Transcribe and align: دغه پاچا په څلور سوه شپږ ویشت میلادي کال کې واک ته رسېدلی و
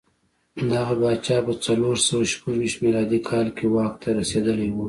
دغه 0.71 0.93
پاچا 1.01 1.37
په 1.47 1.53
څلور 1.65 1.95
سوه 2.07 2.25
شپږ 2.33 2.53
ویشت 2.59 2.77
میلادي 2.85 3.19
کال 3.29 3.47
کې 3.57 3.65
واک 3.75 3.93
ته 4.01 4.09
رسېدلی 4.19 4.67
و 4.71 4.77